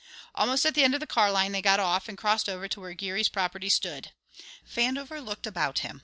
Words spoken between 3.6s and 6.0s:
stood. Vandover looked about him.